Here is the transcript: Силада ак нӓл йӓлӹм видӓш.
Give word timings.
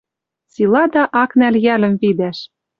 Силада 0.53 1.03
ак 1.21 1.31
нӓл 1.39 1.55
йӓлӹм 1.65 1.93
видӓш. 2.01 2.37